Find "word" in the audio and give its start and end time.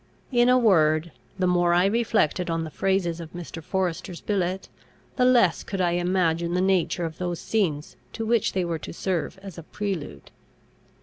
0.57-1.11